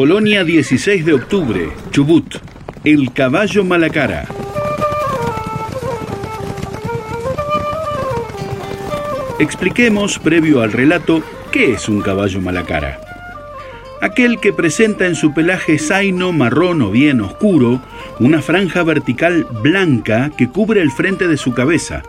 Colonia 0.00 0.44
16 0.44 1.04
de 1.04 1.12
octubre, 1.12 1.68
Chubut, 1.90 2.36
el 2.84 3.12
caballo 3.12 3.64
Malacara. 3.64 4.24
Expliquemos, 9.38 10.18
previo 10.18 10.62
al 10.62 10.72
relato, 10.72 11.22
qué 11.52 11.72
es 11.74 11.86
un 11.86 12.00
caballo 12.00 12.40
Malacara. 12.40 12.98
Aquel 14.00 14.40
que 14.40 14.54
presenta 14.54 15.04
en 15.04 15.16
su 15.16 15.34
pelaje 15.34 15.78
zaino 15.78 16.32
marrón 16.32 16.80
o 16.80 16.90
bien 16.90 17.20
oscuro 17.20 17.82
una 18.20 18.40
franja 18.40 18.82
vertical 18.82 19.46
blanca 19.50 20.30
que 20.34 20.48
cubre 20.48 20.80
el 20.80 20.92
frente 20.92 21.28
de 21.28 21.36
su 21.36 21.52
cabeza. 21.52 22.02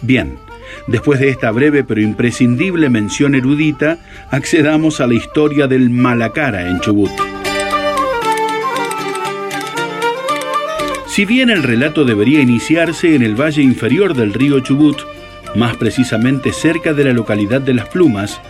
Bien, 0.00 0.38
después 0.86 1.20
de 1.20 1.28
esta 1.28 1.50
breve 1.50 1.84
pero 1.84 2.00
imprescindible 2.00 2.90
mención 2.90 3.34
erudita, 3.34 3.98
accedamos 4.30 5.00
a 5.00 5.06
la 5.06 5.14
historia 5.14 5.66
del 5.66 5.90
Malacara 5.90 6.68
en 6.68 6.80
Chubut. 6.80 7.10
Si 11.06 11.24
bien 11.24 11.48
el 11.48 11.62
relato 11.62 12.04
debería 12.04 12.40
iniciarse 12.40 13.14
en 13.14 13.22
el 13.22 13.40
valle 13.40 13.62
inferior 13.62 14.14
del 14.14 14.34
río 14.34 14.60
Chubut, 14.60 14.98
más 15.54 15.76
precisamente 15.76 16.52
cerca 16.52 16.92
de 16.92 17.04
la 17.04 17.12
localidad 17.12 17.62
de 17.62 17.72
Las 17.72 17.88
Plumas, 17.88 18.40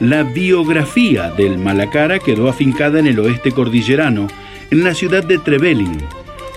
la 0.00 0.22
biografía 0.22 1.30
del 1.30 1.58
Malacara 1.58 2.18
quedó 2.18 2.48
afincada 2.48 2.98
en 2.98 3.06
el 3.06 3.18
oeste 3.20 3.52
cordillerano, 3.52 4.28
en 4.70 4.84
la 4.84 4.94
ciudad 4.94 5.24
de 5.24 5.38
Trevelin, 5.38 5.98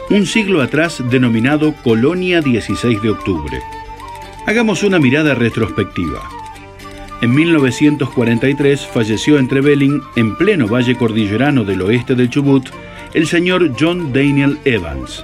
un 0.09 0.25
siglo 0.25 0.61
atrás 0.61 1.01
denominado 1.09 1.73
Colonia 1.83 2.41
16 2.41 3.01
de 3.01 3.09
Octubre. 3.09 3.61
Hagamos 4.45 4.83
una 4.83 4.99
mirada 4.99 5.35
retrospectiva. 5.35 6.29
En 7.21 7.33
1943 7.33 8.85
falleció 8.85 9.39
en 9.39 9.47
Trevelin, 9.47 10.01
en 10.17 10.35
pleno 10.35 10.67
valle 10.67 10.97
cordillerano 10.97 11.63
del 11.63 11.81
oeste 11.81 12.13
del 12.13 12.29
Chubut, 12.29 12.67
el 13.13 13.25
señor 13.25 13.71
John 13.79 14.11
Daniel 14.11 14.59
Evans, 14.65 15.23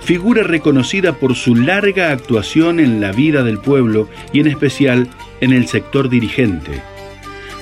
figura 0.00 0.42
reconocida 0.42 1.12
por 1.12 1.36
su 1.36 1.54
larga 1.54 2.10
actuación 2.10 2.80
en 2.80 3.00
la 3.00 3.12
vida 3.12 3.44
del 3.44 3.58
pueblo 3.58 4.08
y 4.32 4.40
en 4.40 4.48
especial 4.48 5.08
en 5.40 5.52
el 5.52 5.68
sector 5.68 6.08
dirigente. 6.08 6.82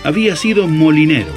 Había 0.04 0.36
sido 0.36 0.66
molinero, 0.68 1.32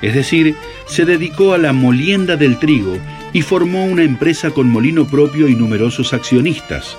es 0.00 0.14
decir, 0.14 0.56
se 0.86 1.04
dedicó 1.04 1.52
a 1.52 1.58
la 1.58 1.74
molienda 1.74 2.36
del 2.36 2.58
trigo 2.58 2.96
y 3.34 3.42
formó 3.42 3.84
una 3.84 4.02
empresa 4.02 4.50
con 4.50 4.70
molino 4.70 5.06
propio 5.06 5.46
y 5.46 5.54
numerosos 5.54 6.14
accionistas 6.14 6.96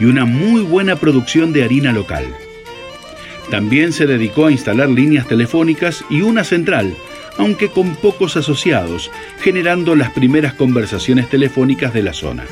y 0.00 0.04
una 0.04 0.24
muy 0.24 0.62
buena 0.62 0.96
producción 0.96 1.52
de 1.52 1.64
harina 1.64 1.92
local. 1.92 2.26
También 3.50 3.92
se 3.92 4.06
dedicó 4.06 4.46
a 4.46 4.52
instalar 4.52 4.88
líneas 4.90 5.26
telefónicas 5.26 6.04
y 6.10 6.20
una 6.20 6.44
central, 6.44 6.94
aunque 7.38 7.68
con 7.68 7.96
pocos 7.96 8.36
asociados, 8.36 9.10
generando 9.40 9.94
las 9.96 10.10
primeras 10.10 10.54
conversaciones 10.54 11.28
telefónicas 11.28 11.94
de 11.94 12.02
la 12.02 12.12
zona. 12.12 12.44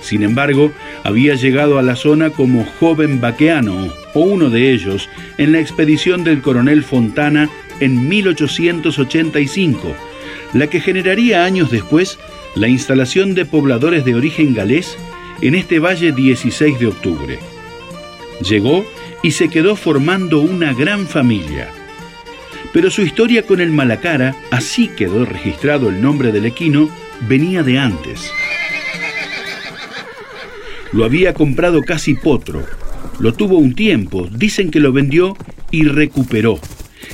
Sin 0.00 0.22
embargo, 0.22 0.72
había 1.04 1.34
llegado 1.34 1.78
a 1.78 1.82
la 1.82 1.96
zona 1.96 2.30
como 2.30 2.64
joven 2.64 3.20
vaqueano, 3.20 3.92
o 4.14 4.20
uno 4.20 4.48
de 4.48 4.72
ellos, 4.72 5.10
en 5.36 5.52
la 5.52 5.60
expedición 5.60 6.24
del 6.24 6.40
coronel 6.40 6.82
Fontana 6.82 7.50
en 7.80 8.08
1885, 8.08 9.94
la 10.54 10.68
que 10.68 10.80
generaría 10.80 11.44
años 11.44 11.70
después 11.70 12.18
la 12.54 12.68
instalación 12.68 13.34
de 13.34 13.44
pobladores 13.44 14.04
de 14.04 14.14
origen 14.14 14.54
galés 14.54 14.96
en 15.42 15.54
este 15.54 15.78
valle 15.78 16.12
16 16.12 16.78
de 16.78 16.86
octubre. 16.86 17.38
Llegó 18.46 18.84
y 19.22 19.32
se 19.32 19.48
quedó 19.48 19.76
formando 19.76 20.40
una 20.40 20.72
gran 20.72 21.06
familia. 21.06 21.68
Pero 22.72 22.90
su 22.90 23.02
historia 23.02 23.42
con 23.44 23.60
el 23.60 23.70
Malacara, 23.70 24.36
así 24.50 24.88
quedó 24.88 25.24
registrado 25.24 25.88
el 25.88 26.00
nombre 26.00 26.32
del 26.32 26.46
equino, 26.46 26.88
venía 27.28 27.62
de 27.62 27.78
antes. 27.78 28.30
Lo 30.92 31.04
había 31.04 31.34
comprado 31.34 31.82
casi 31.82 32.14
potro, 32.14 32.64
lo 33.18 33.32
tuvo 33.32 33.58
un 33.58 33.74
tiempo, 33.74 34.28
dicen 34.30 34.70
que 34.70 34.80
lo 34.80 34.92
vendió 34.92 35.36
y 35.70 35.84
recuperó, 35.84 36.58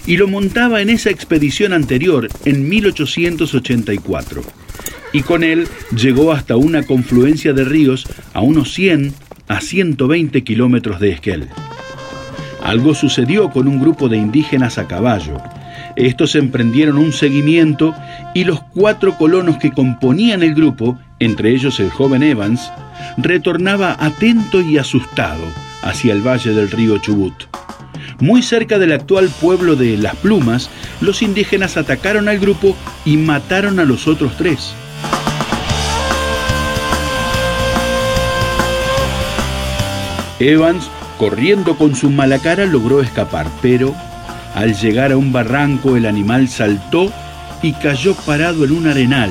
y 0.06 0.17
lo 0.17 0.28
montaba 0.28 0.81
en 0.81 0.91
esa 0.91 1.11
expedición 1.11 1.72
anterior, 1.72 2.28
en 2.45 2.69
1884 2.69 4.66
y 5.16 5.22
con 5.22 5.43
él 5.43 5.66
llegó 5.97 6.31
hasta 6.31 6.56
una 6.56 6.82
confluencia 6.82 7.54
de 7.54 7.65
ríos 7.65 8.06
a 8.34 8.43
unos 8.43 8.75
100 8.75 9.15
a 9.49 9.62
120 9.62 10.44
kilómetros 10.44 11.00
de 11.00 11.12
Esquel. 11.12 11.49
Algo 12.62 12.94
sucedió 12.94 13.49
con 13.49 13.66
un 13.66 13.81
grupo 13.81 14.10
de 14.10 14.19
indígenas 14.19 14.77
a 14.77 14.87
caballo. 14.87 15.41
Estos 15.97 16.34
emprendieron 16.34 16.99
un 16.99 17.15
seguimiento 17.15 17.94
y 18.34 18.44
los 18.44 18.60
cuatro 18.75 19.16
colonos 19.16 19.56
que 19.56 19.72
componían 19.72 20.43
el 20.43 20.54
grupo, 20.54 20.99
entre 21.19 21.54
ellos 21.54 21.81
el 21.81 21.88
joven 21.88 22.22
Evans, 22.22 22.71
retornaba 23.16 23.97
atento 23.98 24.60
y 24.60 24.77
asustado 24.77 25.44
hacia 25.81 26.12
el 26.12 26.21
valle 26.21 26.53
del 26.53 26.71
río 26.71 26.98
Chubut. 26.98 27.44
Muy 28.21 28.43
cerca 28.43 28.78
del 28.78 28.93
actual 28.93 29.31
pueblo 29.41 29.77
de 29.77 29.97
Las 29.97 30.16
Plumas, 30.16 30.69
los 31.00 31.22
indígenas 31.22 31.78
atacaron 31.78 32.28
al 32.28 32.38
grupo 32.38 32.77
y 33.06 33.16
mataron 33.16 33.81
a 33.81 33.87
los 33.87 34.09
otros 34.09 34.37
tres. 34.37 34.75
Evans, 40.39 40.91
corriendo 41.19 41.77
con 41.77 41.95
su 41.95 42.11
mala 42.11 42.39
cara, 42.39 42.67
logró 42.67 43.01
escapar, 43.01 43.47
pero 43.63 43.95
al 44.55 44.75
llegar 44.75 45.13
a 45.13 45.17
un 45.17 45.33
barranco 45.33 45.97
el 45.97 46.07
animal 46.07 46.49
saltó 46.49 47.13
y 47.63 47.73
cayó 47.73 48.15
parado 48.15 48.65
en 48.65 48.73
un 48.73 48.87
arenal. 48.87 49.31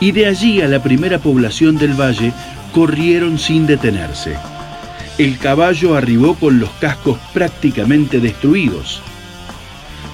Y 0.00 0.12
de 0.12 0.26
allí 0.26 0.60
a 0.62 0.68
la 0.68 0.82
primera 0.82 1.18
población 1.18 1.76
del 1.76 1.98
valle 1.98 2.32
corrieron 2.72 3.38
sin 3.38 3.66
detenerse. 3.66 4.36
El 5.18 5.38
caballo 5.38 5.94
arribó 5.94 6.34
con 6.34 6.60
los 6.60 6.70
cascos 6.80 7.18
prácticamente 7.34 8.20
destruidos. 8.20 9.02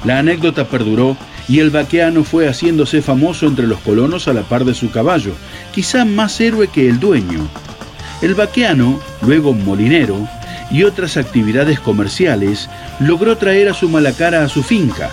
La 0.05 0.19
anécdota 0.19 0.67
perduró 0.67 1.17
y 1.49 1.61
el 1.61 1.71
vaqueano 1.71 2.25
fue 2.25 2.49
haciéndose 2.49 3.03
famoso 3.03 3.47
entre 3.47 3.67
los 3.67 3.79
colonos 3.81 4.27
a 4.27 4.33
la 4.33 4.43
par 4.43 4.65
de 4.65 4.75
su 4.75 4.91
caballo, 4.91 5.35
quizá 5.73 6.05
más 6.05 6.41
héroe 6.41 6.69
que 6.69 6.89
el 6.89 6.99
dueño, 6.99 7.49
el 8.23 8.35
vaqueano, 8.35 9.01
luego 9.23 9.53
molinero, 9.53 10.29
y 10.71 10.83
otras 10.83 11.17
actividades 11.17 11.81
comerciales, 11.81 12.69
logró 12.99 13.37
traer 13.37 13.69
a 13.69 13.75
su 13.75 13.89
malacara 13.89 14.43
a 14.43 14.49
su 14.49 14.63
finca. 14.63 15.11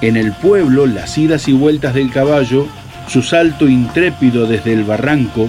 En 0.00 0.16
el 0.16 0.32
pueblo, 0.32 0.86
las 0.86 1.16
idas 1.16 1.48
y 1.48 1.52
vueltas 1.52 1.94
del 1.94 2.10
caballo, 2.10 2.66
su 3.08 3.22
salto 3.22 3.68
intrépido 3.68 4.46
desde 4.46 4.72
el 4.72 4.84
barranco, 4.84 5.48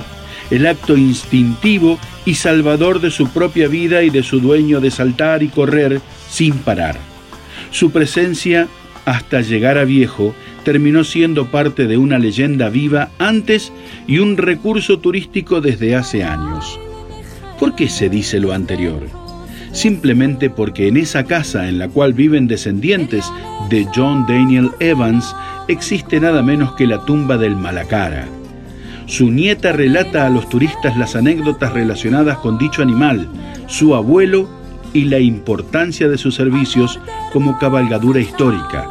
el 0.52 0.68
acto 0.68 0.96
instintivo 0.96 1.97
y 2.25 2.36
salvador 2.36 3.02
de 3.02 3.12
su 3.12 3.30
propia 3.30 3.68
vida 3.68 4.03
y 4.03 4.09
de 4.09 4.24
su 4.24 4.40
dueño 4.40 4.80
de 4.80 4.92
saltar 4.92 5.44
y 5.44 5.50
correr 5.50 6.02
sin 6.30 6.57
parar. 6.59 6.97
Su 7.72 7.92
presencia, 7.92 8.68
hasta 9.06 9.42
llegar 9.42 9.78
a 9.78 9.86
viejo, 9.86 10.36
terminó 10.64 11.04
siendo 11.04 11.46
parte 11.48 11.88
de 11.88 11.98
una 11.98 12.20
leyenda 12.20 12.70
viva 12.70 13.10
antes 13.20 13.72
y 14.08 14.20
un 14.20 14.36
recurso 14.36 15.00
turístico 15.00 15.62
desde 15.62 15.96
hace 15.96 16.24
años. 16.24 16.80
¿Por 17.60 17.76
qué 17.76 17.88
se 17.88 18.10
dice 18.10 18.40
lo 18.40 18.52
anterior? 18.52 19.02
Simplemente 19.72 20.50
porque 20.50 20.88
en 20.88 20.98
esa 20.98 21.26
casa 21.26 21.70
en 21.70 21.80
la 21.80 21.88
cual 21.88 22.14
viven 22.14 22.48
descendientes 22.48 23.32
de 23.70 23.86
John 23.94 24.26
Daniel 24.28 24.72
Evans 24.80 25.36
existe 25.68 26.20
nada 26.20 26.42
menos 26.42 26.74
que 26.74 26.88
la 26.88 27.06
tumba 27.06 27.38
del 27.38 27.56
Malacara. 27.56 28.28
Su 29.06 29.30
nieta 29.30 29.72
relata 29.72 30.26
a 30.26 30.30
los 30.30 30.50
turistas 30.50 30.98
las 30.98 31.16
anécdotas 31.16 31.74
relacionadas 31.74 32.38
con 32.40 32.58
dicho 32.58 32.82
animal, 32.82 33.28
su 33.68 33.94
abuelo 33.94 34.50
y 34.95 35.03
la 35.03 35.19
importancia 35.19 36.07
de 36.07 36.17
sus 36.17 36.36
servicios 36.36 37.01
como 37.33 37.59
cabalgadura 37.59 38.21
histórica 38.21 38.88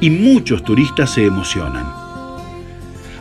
y 0.00 0.08
muchos 0.08 0.62
turistas 0.62 1.10
se 1.10 1.26
emocionan. 1.26 1.84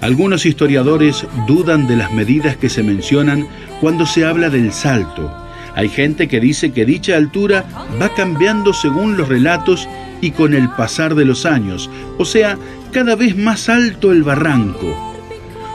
Algunos 0.01 0.45
historiadores 0.45 1.25
dudan 1.47 1.87
de 1.87 1.95
las 1.95 2.13
medidas 2.13 2.57
que 2.57 2.69
se 2.69 2.83
mencionan 2.83 3.47
cuando 3.81 4.05
se 4.05 4.23
habla 4.23 4.51
del 4.51 4.71
salto. 4.71 5.33
Hay 5.75 5.89
gente 5.89 6.27
que 6.27 6.39
dice 6.39 6.71
que 6.71 6.85
dicha 6.85 7.17
altura 7.17 7.65
va 7.99 8.09
cambiando 8.09 8.71
según 8.71 9.17
los 9.17 9.27
relatos 9.27 9.89
y 10.21 10.29
con 10.29 10.53
el 10.53 10.69
pasar 10.69 11.15
de 11.15 11.25
los 11.25 11.47
años, 11.47 11.89
o 12.19 12.25
sea, 12.25 12.55
cada 12.91 13.15
vez 13.15 13.35
más 13.35 13.67
alto 13.67 14.11
el 14.11 14.21
barranco. 14.21 15.11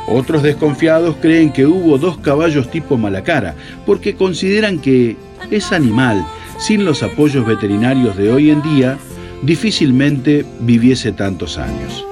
Otros 0.06 0.44
desconfiados 0.44 1.16
creen 1.20 1.52
que 1.52 1.66
hubo 1.66 1.98
dos 1.98 2.18
caballos 2.18 2.70
tipo 2.70 2.96
Malacara, 2.96 3.56
porque 3.84 4.14
consideran 4.14 4.78
que 4.78 5.16
ese 5.50 5.74
animal, 5.74 6.24
sin 6.58 6.84
los 6.84 7.02
apoyos 7.02 7.46
veterinarios 7.46 8.16
de 8.16 8.32
hoy 8.32 8.50
en 8.50 8.62
día, 8.62 8.98
difícilmente 9.42 10.44
viviese 10.60 11.12
tantos 11.12 11.58
años. 11.58 12.04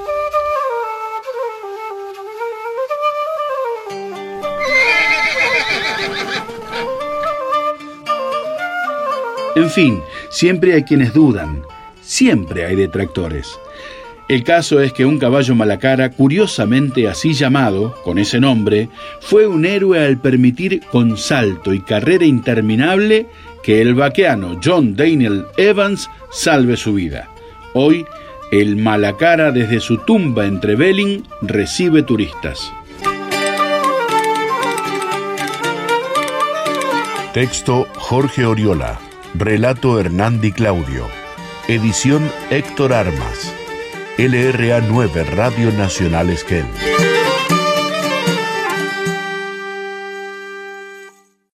En 9.57 9.71
fin, 9.71 10.01
siempre 10.31 10.75
hay 10.75 10.83
quienes 10.83 11.15
dudan, 11.15 11.63
siempre 12.03 12.67
hay 12.67 12.75
detractores. 12.75 13.57
El 14.27 14.43
caso 14.43 14.81
es 14.81 14.93
que 14.93 15.05
un 15.05 15.19
caballo 15.19 15.55
malacara, 15.55 16.11
curiosamente 16.11 17.09
así 17.09 17.35
llamado, 17.35 17.95
con 18.03 18.19
ese 18.19 18.41
nombre, 18.41 18.89
fue 19.21 19.47
un 19.47 19.65
héroe 19.65 20.05
al 20.05 20.19
permitir 20.19 20.81
con 20.91 21.17
salto 21.19 21.73
y 21.73 21.81
carrera 21.81 22.25
interminable 22.25 23.27
que 23.65 23.81
el 23.81 23.95
vaqueano 23.95 24.61
John 24.63 24.95
Daniel 24.95 25.47
Evans 25.57 26.11
salve 26.31 26.77
su 26.77 26.95
vida. 26.95 27.31
Hoy, 27.73 28.05
el 28.53 28.77
malacara 28.77 29.51
desde 29.51 29.81
su 29.81 29.99
tumba 29.99 30.45
entre 30.47 30.77
Belling 30.77 31.25
recibe 31.41 32.03
turistas. 32.03 32.71
Texto 37.33 37.87
Jorge 37.97 38.45
Oriola. 38.45 39.01
Relato 39.35 39.99
Hernandi 39.99 40.53
Claudio. 40.53 41.09
Edición 41.67 42.31
Héctor 42.51 42.93
Armas. 42.93 43.53
LRA 44.19 44.81
9 44.83 45.25
Radio 45.25 45.73
Nacional 45.73 46.31
Esquel. 46.31 46.67